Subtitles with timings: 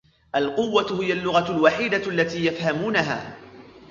[0.35, 3.37] القوّة هي اللغة الوحيدة التي يفهموها.